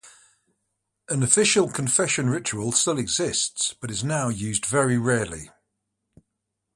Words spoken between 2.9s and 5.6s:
exists, but is now used very rarely.